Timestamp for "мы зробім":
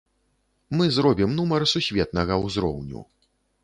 0.79-1.37